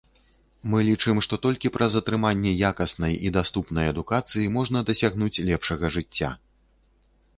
[0.69, 6.29] Мы лічым, што толькі праз атрыманне якаснай і даступнай адукацыі можна дасягнуць лепшага жыцця.